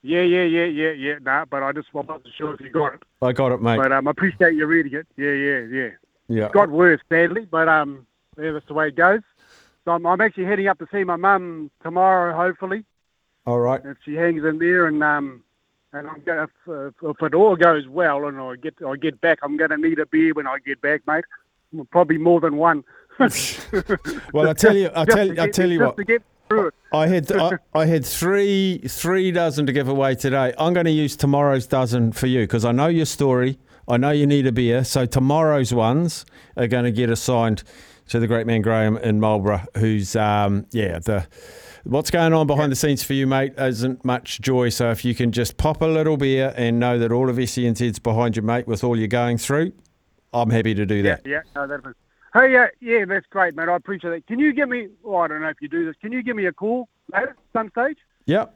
yeah, 0.02 0.20
yeah, 0.20 0.42
yeah, 0.42 0.66
yeah, 0.66 0.90
yeah. 0.90 1.14
Nah, 1.22 1.46
but 1.46 1.62
I 1.62 1.72
just 1.72 1.88
I 1.94 2.00
wasn't 2.00 2.26
sure 2.36 2.52
if 2.52 2.60
you 2.60 2.68
got 2.68 2.92
it. 2.92 3.02
I 3.22 3.32
got 3.32 3.50
it, 3.50 3.62
mate. 3.62 3.78
But 3.78 3.92
um, 3.92 4.06
I 4.06 4.10
appreciate 4.10 4.56
you 4.56 4.66
reading 4.66 4.92
it. 4.92 5.06
Yeah, 5.16 5.32
yeah, 5.32 5.60
yeah. 5.60 5.90
Yeah. 6.30 6.48
Got 6.48 6.70
worse, 6.70 7.00
sadly, 7.08 7.46
but 7.50 7.68
um, 7.68 8.06
yeah, 8.40 8.52
that's 8.52 8.66
the 8.66 8.74
way 8.74 8.88
it 8.88 8.96
goes. 8.96 9.20
So 9.84 9.92
I'm, 9.92 10.06
I'm 10.06 10.20
actually 10.20 10.44
heading 10.44 10.68
up 10.68 10.78
to 10.78 10.86
see 10.92 11.04
my 11.04 11.16
mum 11.16 11.70
tomorrow, 11.82 12.36
hopefully, 12.36 12.84
All 13.46 13.58
right. 13.58 13.80
if 13.84 13.96
she 14.04 14.14
hangs 14.14 14.44
in 14.44 14.58
there, 14.58 14.86
and 14.86 15.02
um, 15.02 15.42
and 15.92 16.08
I'm 16.08 16.22
gonna 16.24 16.44
if, 16.44 16.50
if, 16.66 16.94
if 17.02 17.22
it 17.22 17.34
all 17.34 17.56
goes 17.56 17.88
well, 17.88 18.26
and 18.26 18.38
I 18.40 18.56
get 18.56 18.74
I 18.86 18.96
get 18.96 19.20
back, 19.20 19.40
I'm 19.42 19.56
gonna 19.56 19.76
need 19.76 19.98
a 19.98 20.06
beer 20.06 20.32
when 20.34 20.46
I 20.46 20.58
get 20.64 20.80
back, 20.80 21.02
mate. 21.06 21.24
Probably 21.90 22.18
more 22.18 22.40
than 22.40 22.56
one. 22.56 22.84
Well, 24.32 24.48
I 24.48 24.54
tell 24.54 24.74
you, 24.74 24.90
I 24.94 25.04
tell, 25.04 25.28
to 25.28 25.42
I 25.42 25.50
tell 25.50 25.70
you 25.70 25.80
what. 25.80 25.98
I 26.92 27.06
had 27.06 27.30
I, 27.32 27.58
I 27.74 27.86
had 27.86 28.04
three 28.04 28.78
three 28.88 29.30
dozen 29.30 29.66
to 29.66 29.72
give 29.72 29.88
away 29.88 30.14
today. 30.14 30.54
I'm 30.58 30.72
going 30.72 30.86
to 30.86 30.90
use 30.92 31.16
tomorrow's 31.16 31.66
dozen 31.66 32.12
for 32.12 32.26
you 32.26 32.42
because 32.44 32.64
I 32.64 32.72
know 32.72 32.86
your 32.88 33.06
story. 33.06 33.58
I 33.90 33.96
know 33.96 34.10
you 34.12 34.26
need 34.26 34.46
a 34.46 34.52
beer, 34.52 34.84
so 34.84 35.04
tomorrow's 35.04 35.74
ones 35.74 36.24
are 36.56 36.68
going 36.68 36.84
to 36.84 36.92
get 36.92 37.10
assigned 37.10 37.64
to 38.08 38.20
the 38.20 38.28
great 38.28 38.46
man 38.46 38.62
Graham 38.62 38.96
in 38.98 39.18
Marlborough, 39.18 39.66
who's 39.76 40.14
um 40.16 40.66
yeah 40.70 40.98
the. 41.00 41.26
What's 41.84 42.10
going 42.10 42.34
on 42.34 42.46
behind 42.46 42.70
the 42.70 42.76
scenes 42.76 43.02
for 43.02 43.14
you, 43.14 43.26
mate, 43.26 43.54
isn't 43.56 44.04
much 44.04 44.42
joy. 44.42 44.68
So 44.68 44.90
if 44.90 45.02
you 45.02 45.14
can 45.14 45.32
just 45.32 45.56
pop 45.56 45.80
a 45.80 45.86
little 45.86 46.18
beer 46.18 46.52
and 46.54 46.78
know 46.78 46.98
that 46.98 47.10
all 47.10 47.30
of 47.30 47.36
SENZ's 47.36 47.98
behind 47.98 48.36
you, 48.36 48.42
mate, 48.42 48.66
with 48.66 48.84
all 48.84 48.98
you're 48.98 49.08
going 49.08 49.38
through, 49.38 49.72
I'm 50.34 50.50
happy 50.50 50.74
to 50.74 50.84
do 50.84 50.96
Yeah, 50.96 51.02
that. 51.16 51.26
yeah, 51.26 51.40
no, 51.56 51.66
that'd 51.66 51.82
be. 51.82 51.90
Hey, 52.34 52.52
yeah, 52.52 52.66
yeah, 52.80 53.06
that's 53.06 53.24
great, 53.30 53.56
mate. 53.56 53.70
I 53.70 53.76
appreciate 53.76 54.10
that. 54.10 54.26
Can 54.26 54.38
you 54.38 54.52
give 54.52 54.68
me? 54.68 54.88
Oh, 55.06 55.16
I 55.16 55.28
don't 55.28 55.40
know 55.40 55.48
if 55.48 55.56
you 55.62 55.68
do 55.68 55.86
this. 55.86 55.96
Can 56.02 56.12
you 56.12 56.22
give 56.22 56.36
me 56.36 56.44
a 56.46 56.52
call 56.52 56.86
later, 57.12 57.34
some 57.54 57.70
stage, 57.70 57.96
Yep, 58.26 58.54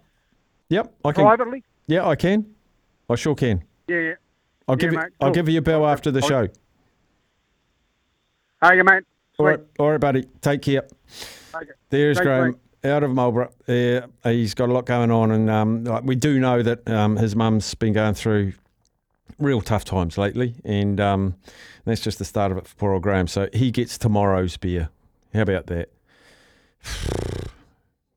yep, 0.69 0.95
I 1.05 1.12
can. 1.12 1.25
privately? 1.25 1.64
Yeah, 1.87 2.07
I 2.07 2.17
can. 2.17 2.55
I 3.09 3.14
sure 3.17 3.35
can. 3.35 3.64
Yeah, 3.88 3.97
yeah. 4.00 4.14
I'll 4.68 4.75
Yeah, 4.76 4.80
give 4.80 4.92
you. 4.92 4.99
mate, 4.99 5.09
I'll 5.21 5.30
give 5.30 5.49
you 5.49 5.59
a 5.59 5.62
bell 5.62 5.87
after 5.87 6.11
the 6.11 6.21
I'll- 6.23 6.28
show. 6.28 6.49
Hey, 8.62 8.80
mate. 8.83 9.04
All 9.38 9.47
Sweet. 9.47 9.50
right, 9.50 9.61
all 9.78 9.90
right, 9.90 10.00
buddy. 10.00 10.25
Take 10.40 10.62
care. 10.62 10.87
Okay. 11.54 11.66
There's 11.90 12.16
Thanks, 12.18 12.26
Graham 12.26 12.56
out 12.85 13.02
of 13.02 13.11
Marlborough. 13.11 13.50
Uh, 13.68 14.06
he's 14.30 14.54
got 14.54 14.68
a 14.68 14.73
lot 14.73 14.87
going 14.87 15.11
on, 15.11 15.30
and 15.33 15.50
um, 15.50 15.85
like, 15.85 16.04
we 16.04 16.14
do 16.16 16.38
know 16.38 16.62
that 16.62 16.88
um, 16.88 17.16
his 17.16 17.35
mum's 17.37 17.75
been 17.75 17.92
going 17.92 18.14
through 18.14 18.52
real 19.38 19.61
tough 19.61 19.85
times 19.85 20.16
lately, 20.16 20.54
and 20.64 21.00
um, 21.00 21.35
that's 21.85 22.00
just 22.00 22.18
the 22.18 22.25
start 22.25 22.52
of 22.52 22.59
it 22.59 22.66
for 22.66 22.75
poor 22.76 22.92
old 22.92 23.02
Graham. 23.02 23.26
So 23.26 23.49
he 23.52 23.71
gets 23.71 23.99
tomorrow's 23.99 24.56
beer. 24.56 24.88
How 25.35 25.42
about 25.42 25.66
that? 25.66 25.90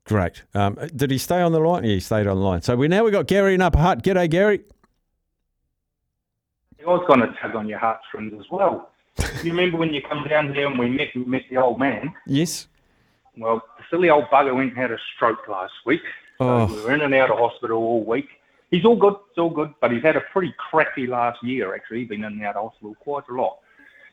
Great. 0.04 0.42
Um, 0.54 0.78
did 0.96 1.10
he 1.10 1.18
stay 1.18 1.42
on 1.42 1.52
the 1.52 1.60
line? 1.60 1.84
Yeah, 1.84 1.94
he 1.94 2.00
stayed 2.00 2.26
on 2.26 2.36
the 2.38 2.42
line. 2.42 2.62
So 2.62 2.76
we 2.76 2.88
now 2.88 3.04
we 3.04 3.10
got 3.10 3.26
Gary 3.26 3.54
in 3.54 3.60
Upper 3.60 3.78
Hutt. 3.78 4.02
G'day, 4.02 4.30
Gary. 4.30 4.60
I 6.80 6.90
was 6.90 7.04
going 7.06 7.20
to 7.20 7.34
tug 7.40 7.54
on 7.56 7.68
your 7.68 7.78
heartstrings 7.78 8.32
as 8.38 8.46
well. 8.50 8.90
you 9.42 9.50
remember 9.50 9.76
when 9.78 9.92
you 9.92 10.00
come 10.02 10.26
down 10.28 10.54
here 10.54 10.66
and 10.68 10.78
we 10.78 10.88
met, 10.88 11.08
we 11.14 11.24
met 11.24 11.42
the 11.50 11.56
old 11.56 11.78
man? 11.78 12.14
Yes. 12.26 12.68
Well, 13.36 13.62
the 13.76 13.84
silly 13.90 14.10
old 14.10 14.24
bugger 14.26 14.54
went 14.54 14.70
and 14.70 14.78
had 14.78 14.90
a 14.92 14.98
stroke 15.16 15.46
last 15.48 15.72
week. 15.86 16.00
So 16.38 16.44
Oh. 16.48 16.66
we 16.66 16.80
were 16.82 16.92
in 16.94 17.00
and 17.00 17.14
out 17.14 17.30
of 17.30 17.38
hospital 17.38 17.78
all 17.78 18.04
week. 18.04 18.28
He's 18.70 18.84
all 18.84 18.96
good, 18.96 19.14
it's 19.30 19.38
all 19.38 19.50
good, 19.50 19.72
but 19.80 19.90
he's 19.90 20.02
had 20.02 20.14
a 20.16 20.20
pretty 20.32 20.54
crappy 20.70 21.06
last 21.06 21.42
year, 21.42 21.74
actually. 21.74 22.00
He's 22.00 22.08
been 22.08 22.18
in 22.24 22.32
and 22.34 22.44
out 22.44 22.54
of 22.56 22.70
hospital 22.70 22.94
quite 23.00 23.24
a 23.28 23.34
lot. 23.34 23.58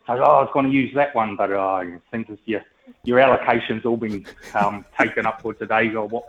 So 0.07 0.13
oh, 0.13 0.21
I 0.23 0.41
was 0.41 0.49
going 0.53 0.65
to 0.65 0.71
use 0.71 0.93
that 0.95 1.13
one, 1.13 1.35
but 1.35 1.51
oh, 1.51 1.59
I 1.59 1.99
think 2.11 2.29
it's 2.29 2.41
your, 2.45 2.61
your 3.03 3.19
allocation's 3.19 3.85
all 3.85 3.97
been 3.97 4.25
um, 4.53 4.85
taken 4.99 5.25
up 5.25 5.41
for 5.41 5.53
today. 5.53 5.93
Or 5.93 6.07
what? 6.07 6.25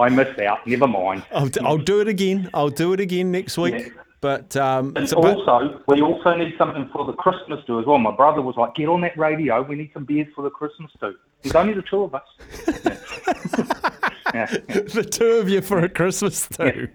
I 0.00 0.08
missed 0.08 0.38
out. 0.40 0.66
Never 0.66 0.86
mind. 0.86 1.24
I'll, 1.32 1.48
d- 1.48 1.60
I'll 1.62 1.78
do 1.78 2.00
it 2.00 2.08
again. 2.08 2.48
I'll 2.54 2.68
do 2.70 2.92
it 2.92 3.00
again 3.00 3.32
next 3.32 3.58
week. 3.58 3.74
Yeah. 3.74 3.88
But 4.20 4.56
um, 4.56 4.88
And 4.96 5.04
it's 5.04 5.12
a 5.12 5.16
bit- 5.16 5.36
also, 5.36 5.80
we 5.86 6.02
also 6.02 6.34
need 6.34 6.54
something 6.58 6.88
for 6.92 7.04
the 7.04 7.12
Christmas 7.12 7.64
do 7.66 7.78
as 7.78 7.86
well. 7.86 7.98
My 7.98 8.14
brother 8.14 8.42
was 8.42 8.56
like, 8.56 8.74
"Get 8.74 8.88
on 8.88 9.00
that 9.02 9.16
radio. 9.16 9.62
We 9.62 9.76
need 9.76 9.90
some 9.94 10.04
beers 10.04 10.26
for 10.34 10.42
the 10.42 10.50
Christmas 10.50 10.90
do." 11.00 11.14
There's 11.42 11.54
only 11.54 11.74
the 11.74 11.82
two 11.82 12.02
of 12.02 12.14
us. 12.14 12.22
yeah. 14.34 14.34
yeah. 14.34 14.46
the 14.66 15.08
two 15.08 15.32
of 15.36 15.48
you 15.48 15.60
for 15.60 15.78
a 15.78 15.88
Christmas 15.88 16.48
too. 16.48 16.88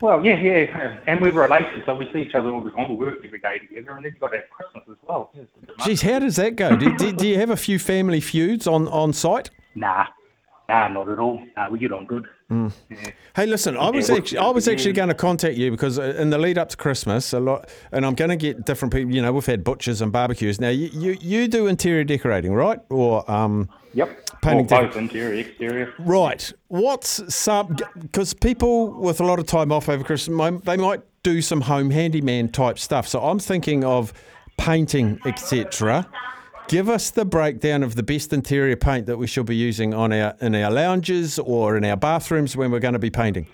Well, 0.00 0.24
yeah, 0.24 0.38
yeah, 0.38 0.98
and 1.06 1.20
we're 1.20 1.32
related, 1.32 1.82
so 1.86 1.94
we 1.94 2.10
see 2.12 2.22
each 2.22 2.34
other 2.34 2.50
all 2.50 2.60
the 2.60 2.70
time. 2.72 2.90
We 2.90 2.96
work 2.96 3.20
every 3.24 3.38
day 3.38 3.58
together, 3.58 3.92
and 3.92 4.04
then 4.04 4.12
you've 4.12 4.20
got 4.20 4.32
to 4.32 4.38
have 4.38 4.50
Christmas 4.50 4.84
as 4.90 4.96
well. 5.08 5.30
Yeah, 5.34 5.42
it's 5.42 5.52
a 5.56 5.66
bit 5.66 5.78
much. 5.78 5.86
Geez, 5.86 6.02
how 6.02 6.18
does 6.18 6.36
that 6.36 6.56
go? 6.56 6.76
Do, 6.76 6.94
do, 6.96 7.12
do 7.12 7.26
you 7.28 7.38
have 7.38 7.48
a 7.50 7.56
few 7.56 7.78
family 7.78 8.20
feuds 8.20 8.66
on, 8.66 8.86
on 8.88 9.12
site? 9.12 9.48
Nah, 9.74 10.06
nah, 10.68 10.88
not 10.88 11.08
at 11.08 11.18
all. 11.18 11.42
Nah, 11.56 11.68
we 11.70 11.78
get 11.78 11.92
on 11.92 12.06
good. 12.06 12.26
Mm. 12.50 12.72
Hey, 13.34 13.46
listen, 13.46 13.76
I 13.76 13.90
was 13.90 14.08
Yeah, 14.08 14.16
actually 14.16 14.38
I 14.38 14.48
was 14.50 14.68
actually 14.68 14.90
yeah. 14.90 14.96
going 14.96 15.08
to 15.08 15.14
contact 15.14 15.56
you 15.56 15.70
because 15.70 15.98
uh, 15.98 16.14
in 16.18 16.30
the 16.30 16.38
lead 16.38 16.58
up 16.58 16.68
to 16.70 16.76
Christmas, 16.76 17.32
a 17.32 17.40
lot, 17.40 17.68
and 17.90 18.04
I'm 18.04 18.14
going 18.14 18.30
to 18.30 18.36
get 18.36 18.64
different 18.66 18.92
people. 18.92 19.14
You 19.14 19.22
know, 19.22 19.32
we've 19.32 19.46
had 19.46 19.64
butchers 19.64 20.00
and 20.02 20.12
barbecues. 20.12 20.60
Now, 20.60 20.68
you 20.68 20.90
you, 20.92 21.16
you 21.20 21.48
do 21.48 21.66
interior 21.66 22.04
decorating, 22.04 22.52
right? 22.52 22.80
Or 22.90 23.28
um, 23.30 23.68
Yep. 23.94 24.40
Painting 24.42 24.66
both 24.66 24.96
interior, 24.96 25.34
exterior. 25.34 25.94
Right. 25.98 26.52
What's 26.68 27.34
some? 27.34 27.76
Because 28.00 28.34
people 28.34 28.92
with 28.92 29.20
a 29.20 29.24
lot 29.24 29.38
of 29.38 29.46
time 29.46 29.72
off 29.72 29.88
over 29.88 30.04
Christmas, 30.04 30.60
they 30.64 30.76
might 30.76 31.00
do 31.22 31.40
some 31.40 31.62
home 31.62 31.90
handyman 31.90 32.48
type 32.48 32.78
stuff. 32.78 33.08
So 33.08 33.22
I'm 33.22 33.38
thinking 33.38 33.84
of 33.84 34.12
painting, 34.58 35.20
etc. 35.24 36.06
Give 36.68 36.88
us 36.88 37.10
the 37.10 37.26
breakdown 37.26 37.82
of 37.82 37.94
the 37.94 38.02
best 38.02 38.32
interior 38.32 38.76
paint 38.76 39.06
that 39.06 39.18
we 39.18 39.26
should 39.26 39.44
be 39.46 39.56
using 39.56 39.92
on 39.92 40.12
our 40.12 40.34
in 40.40 40.54
our 40.54 40.70
lounges 40.70 41.38
or 41.38 41.76
in 41.76 41.84
our 41.84 41.96
bathrooms 41.96 42.56
when 42.56 42.70
we're 42.70 42.80
going 42.80 42.94
to 42.94 42.98
be 42.98 43.10
painting. 43.10 43.46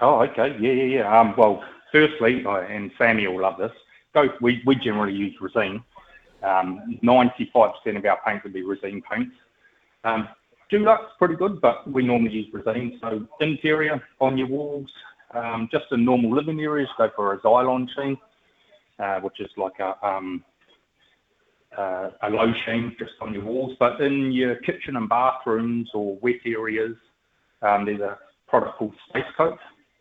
Oh, 0.00 0.22
okay. 0.22 0.56
Yeah, 0.60 0.72
yeah, 0.72 0.84
yeah. 0.84 1.20
Um, 1.20 1.34
well, 1.36 1.64
firstly, 1.90 2.44
and 2.46 2.92
Sammy 2.96 3.26
will 3.26 3.42
love 3.42 3.58
this. 3.58 3.72
Go. 4.12 4.28
We, 4.40 4.62
we 4.64 4.76
generally 4.76 5.14
use 5.14 5.34
Resene. 5.40 5.82
Um, 6.42 6.98
95% 7.02 7.96
of 7.96 8.04
our 8.04 8.20
paint 8.24 8.44
would 8.44 8.52
be 8.52 8.62
Resene 8.62 9.02
paints. 9.10 9.34
Um, 10.04 10.28
Dulux 10.70 10.98
pretty 11.18 11.36
good, 11.36 11.60
but 11.60 11.90
we 11.90 12.04
normally 12.04 12.32
use 12.32 12.52
Resene. 12.52 13.00
So 13.00 13.26
interior 13.40 14.02
on 14.20 14.38
your 14.38 14.48
walls, 14.48 14.90
um, 15.32 15.68
just 15.72 15.86
in 15.90 16.04
normal 16.04 16.34
living 16.34 16.60
areas, 16.60 16.88
go 16.98 17.10
for 17.16 17.32
a 17.32 17.38
Zylone 17.40 17.88
sheen, 17.96 18.16
uh, 18.98 19.20
which 19.20 19.40
is 19.40 19.50
like 19.56 19.78
a 19.80 20.06
um, 20.06 20.44
a 21.78 22.30
low 22.30 22.52
sheen 22.64 22.94
just 22.98 23.12
on 23.20 23.32
your 23.34 23.44
walls. 23.44 23.76
But 23.78 24.00
in 24.00 24.32
your 24.32 24.56
kitchen 24.56 24.96
and 24.96 25.08
bathrooms 25.08 25.90
or 25.94 26.16
wet 26.16 26.36
areas, 26.44 26.96
um, 27.62 27.84
there's 27.86 28.00
a 28.00 28.18
product 28.48 28.78
called 28.78 28.94
Space 29.08 29.24
Coat, 29.36 29.58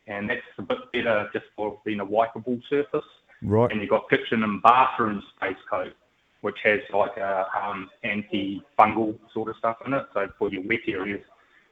and 0.07 0.29
that's 0.29 0.41
a 0.57 0.61
bit 0.61 0.77
better 0.91 1.29
just 1.33 1.45
for 1.55 1.79
being 1.85 1.99
a 1.99 2.05
wipeable 2.05 2.61
surface. 2.69 3.05
Right. 3.41 3.71
And 3.71 3.81
you've 3.81 3.89
got 3.89 4.09
kitchen 4.09 4.43
and 4.43 4.61
bathroom 4.61 5.21
Space 5.37 5.57
Coat, 5.69 5.93
which 6.41 6.57
has 6.63 6.79
like 6.93 7.17
a 7.17 7.45
um, 7.61 7.89
anti-fungal 8.03 9.17
sort 9.33 9.49
of 9.49 9.55
stuff 9.57 9.77
in 9.85 9.93
it. 9.93 10.05
So 10.13 10.27
for 10.37 10.49
your 10.49 10.63
wet 10.63 10.79
areas, 10.87 11.21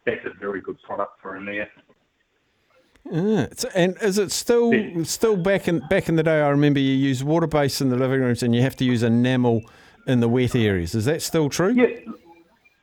that's 0.05 0.25
a 0.25 0.37
very 0.39 0.61
good 0.61 0.81
product 0.81 1.21
for 1.21 1.37
in 1.37 1.45
there. 1.45 1.69
Yeah. 3.09 3.47
So- 3.55 3.69
and 3.75 3.97
is 4.01 4.17
it 4.17 4.31
still 4.31 4.73
Yeah. 4.73 5.03
still 5.03 5.35
back 5.35 5.67
in 5.67 5.79
back 5.89 6.07
in 6.07 6.15
the 6.15 6.23
day? 6.23 6.41
I 6.41 6.49
remember 6.49 6.79
you 6.79 6.93
used 6.93 7.23
water 7.23 7.47
base 7.47 7.81
in 7.81 7.89
the 7.89 7.97
living 7.97 8.21
rooms, 8.21 8.43
and 8.43 8.53
you 8.55 8.61
have 8.61 8.75
to 8.77 8.85
use 8.85 9.01
enamel 9.03 9.63
in 10.07 10.19
the 10.19 10.29
wet 10.29 10.55
areas. 10.55 10.95
Is 10.95 11.05
that 11.05 11.21
still 11.21 11.49
true? 11.49 11.73
Yeah. 11.73 12.11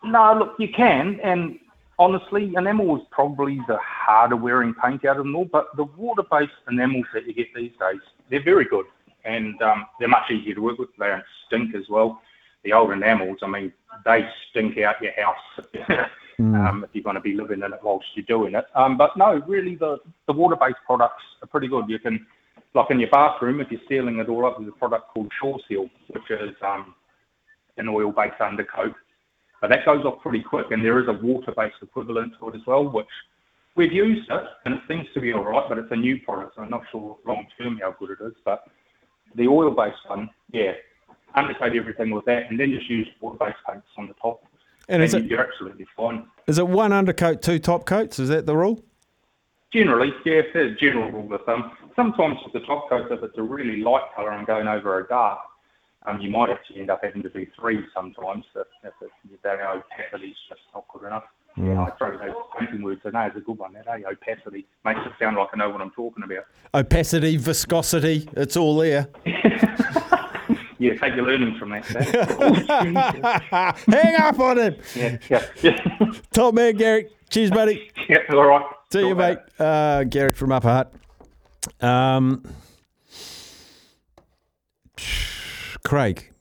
No, 0.05 0.39
look, 0.39 0.55
you 0.59 0.69
can, 0.69 1.19
and 1.23 1.59
honestly, 1.99 2.53
enamel 2.57 2.97
is 2.97 3.03
probably 3.11 3.61
the 3.67 3.79
harder 3.83 4.37
wearing 4.37 4.75
paint 4.75 5.05
out 5.05 5.17
of 5.17 5.25
them 5.25 5.35
all. 5.35 5.45
But 5.45 5.77
the 5.77 5.85
water-based 5.85 6.53
enamels 6.71 7.07
that 7.15 7.27
you 7.27 7.35
get 7.35 7.53
these 7.55 7.73
days, 7.81 8.01
they're 8.31 8.43
very 8.43 8.65
good, 8.65 8.87
and 9.25 9.61
um, 9.63 9.87
they're 9.99 10.09
much 10.09 10.31
easier 10.31 10.55
to 10.55 10.61
work 10.61 10.79
with. 10.79 10.91
They 10.99 11.09
don't 11.09 11.25
stink 11.47 11.75
as 11.75 11.89
well. 11.89 12.21
The 12.65 12.73
old 12.73 12.93
enamels, 12.93 13.39
I 13.43 13.49
mean, 13.49 13.73
they 14.05 14.29
stink 14.51 14.79
out 14.79 14.97
your 15.01 15.13
house 15.13 15.67
um, 16.39 16.85
if 16.85 16.91
you're 16.93 17.05
going 17.05 17.15
to 17.15 17.21
be 17.21 17.35
living 17.35 17.63
in 17.63 17.73
it 17.73 17.81
whilst 17.83 18.07
you're 18.15 18.25
doing 18.27 18.55
it. 18.55 18.67
Um, 18.75 18.97
but 18.97 19.17
no, 19.17 19.43
really, 19.47 19.77
the 19.77 19.99
the 20.27 20.33
water-based 20.33 20.79
products 20.87 21.23
are 21.43 21.49
pretty 21.49 21.69
good. 21.69 21.89
You 21.89 21.99
can, 21.99 22.27
like 22.75 22.91
in 22.91 23.01
your 23.01 23.11
bathroom, 23.11 23.61
if 23.61 23.71
you're 23.71 23.81
sealing 23.89 24.19
it 24.19 24.29
all 24.29 24.47
up, 24.47 24.59
there's 24.59 24.69
a 24.69 24.79
product 24.79 25.09
called 25.09 25.31
Shore 25.41 25.59
Seal, 25.69 25.89
which 26.09 26.31
is 26.31 26.55
um, 26.63 26.95
an 27.79 27.89
oil-based 27.89 28.41
undercoat. 28.41 28.95
But 29.61 29.71
that 29.71 29.85
goes 29.85 30.05
off 30.05 30.23
pretty 30.23 30.43
quick, 30.43 30.67
and 30.71 30.85
there 30.85 31.01
is 31.01 31.09
a 31.09 31.13
water-based 31.13 31.77
equivalent 31.83 32.35
to 32.39 32.49
it 32.49 32.55
as 32.55 32.61
well, 32.67 32.89
which 32.89 33.07
we've 33.75 33.93
used 33.93 34.31
it, 34.31 34.45
and 34.65 34.75
it 34.75 34.81
seems 34.89 35.07
to 35.15 35.21
be 35.21 35.33
all 35.33 35.45
right, 35.45 35.69
but 35.69 35.79
it's 35.79 35.91
a 35.91 35.97
new 35.97 36.21
product, 36.21 36.55
so 36.57 36.63
I'm 36.63 36.71
not 36.71 36.83
sure 36.93 37.17
long-term 37.27 37.81
how 37.83 37.95
good 37.99 38.11
it 38.11 38.25
is. 38.25 38.35
But 38.45 38.65
the 39.35 39.49
oil-based 39.49 39.97
one, 40.07 40.31
yeah, 40.53 40.73
undercoat 41.35 41.75
everything 41.75 42.11
with 42.11 42.25
that, 42.27 42.51
and 42.51 42.59
then 42.59 42.71
just 42.71 42.89
use 42.89 43.09
water-based 43.21 43.59
paints 43.69 43.87
on 43.97 44.07
the 44.07 44.15
top, 44.15 44.43
And 44.89 45.03
is 45.03 45.15
and 45.15 45.25
it 45.25 45.31
you're 45.31 45.45
absolutely 45.45 45.87
fine. 45.97 46.27
is 46.47 46.59
it 46.59 46.69
one 46.69 46.93
undercoat, 46.93 47.43
two 47.43 47.59
top 47.59 47.85
coats? 47.85 48.19
Is 48.19 48.29
that 48.29 48.47
the 48.47 48.57
rule? 48.57 48.83
Generally, 49.73 50.15
yeah, 50.25 50.41
there's 50.55 50.73
a 50.73 50.77
general 50.77 51.11
rule 51.11 51.35
of 51.35 51.45
thumb. 51.45 51.73
Sometimes 51.95 52.39
with 52.45 52.55
the 52.55 52.67
top 52.67 52.89
coat, 52.89 53.11
if 53.13 53.23
it's 53.23 53.37
a 53.37 53.43
really 53.43 53.83
light 53.83 54.05
colour 54.17 54.31
I'm 54.33 54.47
going 54.47 54.67
over 54.67 55.01
a 55.01 55.09
dark, 55.09 55.41
you 56.21 56.31
might 56.31 56.51
actually 56.51 56.81
end 56.81 56.91
up 56.91 57.01
having 57.03 57.23
to 57.23 57.29
do 57.29 57.47
three 57.59 57.85
sometimes 57.95 58.45
if, 58.55 58.67
if 59.31 59.43
that 59.43 59.59
opacity's 59.61 60.37
just 60.49 60.61
not 60.75 60.87
good 60.93 61.07
enough. 61.07 61.25
Yeah, 61.57 61.83
I 61.83 61.91
throw 61.99 62.17
those 62.17 62.35
painting 62.59 62.83
words 62.83 63.01
in 63.05 63.13
there. 63.13 63.27
It's 63.27 63.37
a 63.37 63.41
good 63.41 63.59
one. 63.59 63.73
That 63.73 63.89
eh? 63.89 64.03
opacity 64.09 64.67
makes 64.85 65.01
it 65.05 65.13
sound 65.19 65.37
like 65.37 65.49
I 65.53 65.57
know 65.57 65.71
what 65.71 65.81
I'm 65.81 65.91
talking 65.91 66.23
about. 66.23 66.45
Opacity, 66.73 67.37
viscosity, 67.37 68.29
it's 68.37 68.57
all 68.57 68.77
there. 68.77 69.09
Yeah, 70.81 70.95
take 70.95 71.17
your 71.17 71.27
learnings 71.27 71.59
from 71.59 71.71
that. 71.71 71.83
Dave. 71.89 72.05
Hang 73.95 74.17
up 74.21 74.39
on 74.39 74.59
him. 74.59 74.77
yeah, 74.95 75.19
yeah, 75.29 75.45
yeah. 75.61 76.13
Top 76.33 76.55
man, 76.55 76.77
Gary. 76.77 77.09
Cheers, 77.31 77.51
buddy. 77.51 77.91
yeah, 78.09 78.19
all 78.31 78.47
right. 78.47 78.65
See 78.93 79.01
you, 79.01 79.15
Talk 79.15 79.19
mate. 79.19 79.39
Uh, 79.59 80.05
Gary 80.05 80.33
from 80.33 80.53
Upper 80.53 80.69
Hutt. 80.69 80.95
Um, 81.81 82.45
Craig 85.89 86.35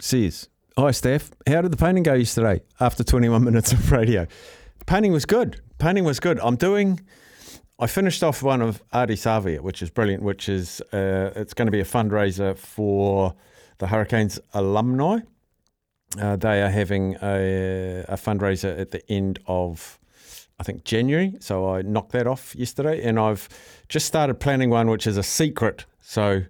says, 0.00 0.48
Hi, 0.78 0.92
Steph. 0.92 1.30
How 1.46 1.60
did 1.60 1.72
the 1.72 1.76
painting 1.76 2.04
go 2.04 2.14
yesterday 2.14 2.62
after 2.80 3.04
21 3.04 3.44
minutes 3.44 3.70
of 3.70 3.92
radio? 3.92 4.26
Painting 4.86 5.12
was 5.12 5.26
good. 5.26 5.60
Painting 5.76 6.04
was 6.04 6.18
good. 6.20 6.40
I'm 6.40 6.56
doing. 6.56 6.98
I 7.78 7.86
finished 7.86 8.22
off 8.22 8.42
one 8.42 8.62
of 8.62 8.82
Ardie 8.94 9.08
Savea, 9.10 9.60
which 9.60 9.82
is 9.82 9.90
brilliant. 9.90 10.22
Which 10.22 10.48
is 10.48 10.80
uh, 10.94 11.32
it's 11.36 11.52
going 11.52 11.66
to 11.66 11.70
be 11.70 11.80
a 11.80 11.84
fundraiser 11.84 12.56
for 12.56 13.34
the 13.76 13.88
Hurricanes 13.88 14.40
alumni. 14.54 15.18
Uh, 16.18 16.36
they 16.36 16.62
are 16.62 16.70
having 16.70 17.16
a, 17.22 18.06
a 18.08 18.16
fundraiser 18.16 18.80
at 18.80 18.90
the 18.90 19.06
end 19.12 19.38
of, 19.46 19.98
I 20.58 20.62
think, 20.62 20.84
January. 20.84 21.34
So 21.40 21.68
I 21.68 21.82
knocked 21.82 22.12
that 22.12 22.26
off 22.26 22.56
yesterday, 22.56 23.02
and 23.04 23.20
I've 23.20 23.50
just 23.90 24.06
started 24.06 24.40
planning 24.40 24.70
one 24.70 24.88
which 24.88 25.06
is 25.06 25.18
a 25.18 25.22
secret. 25.22 25.84
So, 26.00 26.44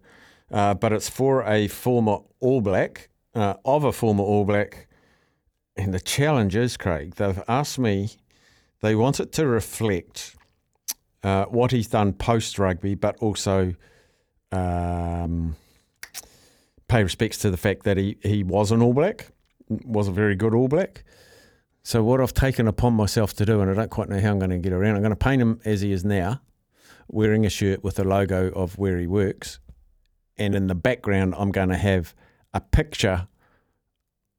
uh, 0.50 0.74
but 0.74 0.92
it's 0.92 1.08
for 1.08 1.42
a 1.44 1.68
former 1.68 2.18
All 2.40 2.60
Black, 2.60 3.08
uh, 3.34 3.54
of 3.64 3.84
a 3.84 3.92
former 3.92 4.24
All 4.24 4.44
Black. 4.44 4.88
And 5.76 5.94
the 5.94 6.00
challenge 6.00 6.56
is, 6.56 6.76
Craig, 6.76 7.14
they've 7.16 7.42
asked 7.46 7.78
me, 7.78 8.10
they 8.80 8.94
want 8.94 9.20
it 9.20 9.32
to 9.32 9.46
reflect 9.46 10.36
uh, 11.22 11.44
what 11.46 11.70
he's 11.70 11.88
done 11.88 12.12
post 12.12 12.58
rugby, 12.58 12.94
but 12.94 13.16
also 13.18 13.74
um, 14.52 15.56
pay 16.88 17.02
respects 17.02 17.38
to 17.38 17.50
the 17.50 17.56
fact 17.56 17.82
that 17.84 17.96
he, 17.96 18.16
he 18.22 18.42
was 18.42 18.72
an 18.72 18.82
All 18.82 18.92
Black, 18.92 19.28
was 19.68 20.08
a 20.08 20.12
very 20.12 20.34
good 20.34 20.54
All 20.54 20.68
Black. 20.68 21.04
So 21.82 22.02
what 22.02 22.20
I've 22.20 22.34
taken 22.34 22.68
upon 22.68 22.94
myself 22.94 23.34
to 23.34 23.46
do, 23.46 23.60
and 23.60 23.70
I 23.70 23.74
don't 23.74 23.90
quite 23.90 24.08
know 24.08 24.20
how 24.20 24.30
I'm 24.30 24.38
going 24.38 24.50
to 24.50 24.58
get 24.58 24.72
around, 24.72 24.96
I'm 24.96 25.02
going 25.02 25.10
to 25.10 25.16
paint 25.16 25.40
him 25.40 25.60
as 25.64 25.80
he 25.80 25.92
is 25.92 26.04
now, 26.04 26.40
wearing 27.08 27.46
a 27.46 27.50
shirt 27.50 27.82
with 27.82 27.96
the 27.96 28.04
logo 28.04 28.48
of 28.50 28.78
where 28.78 28.98
he 28.98 29.06
works, 29.06 29.58
and 30.38 30.54
in 30.54 30.66
the 30.66 30.74
background 30.74 31.34
I'm 31.36 31.50
going 31.50 31.68
to 31.68 31.76
have 31.76 32.14
a 32.54 32.60
picture 32.60 33.28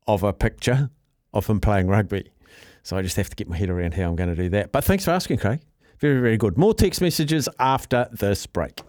of 0.07 0.23
a 0.23 0.33
picture 0.33 0.89
of 1.33 1.47
him 1.47 1.59
playing 1.59 1.87
rugby. 1.87 2.31
So 2.83 2.97
I 2.97 3.01
just 3.01 3.17
have 3.17 3.29
to 3.29 3.35
get 3.35 3.47
my 3.47 3.57
head 3.57 3.69
around 3.69 3.93
how 3.93 4.03
I'm 4.03 4.15
going 4.15 4.29
to 4.29 4.35
do 4.35 4.49
that. 4.49 4.71
But 4.71 4.83
thanks 4.83 5.05
for 5.05 5.11
asking, 5.11 5.37
Craig. 5.37 5.59
Very, 5.99 6.21
very 6.21 6.37
good. 6.37 6.57
More 6.57 6.73
text 6.73 7.01
messages 7.01 7.47
after 7.59 8.07
this 8.11 8.47
break. 8.47 8.81